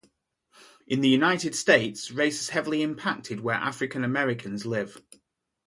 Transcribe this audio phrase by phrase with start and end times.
[0.87, 4.99] In the United States, race has heavily impacted where African-Americans live.